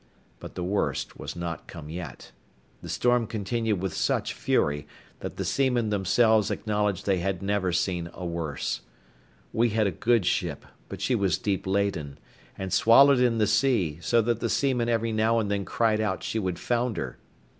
[0.39, 2.31] But the worst was not come yet;
[2.81, 4.87] the storm continued with such fury
[5.19, 8.81] that the seamen themselves acknowledged they had never seen a worse.
[9.53, 12.17] We had a good ship, but she was deep laden,
[12.57, 16.23] and wallowed in the sea, so that the seamen every now and then cried out
[16.23, 17.17] she would founder.